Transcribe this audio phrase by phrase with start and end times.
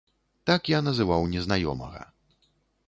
[0.49, 2.01] Так я называў незнаёмага.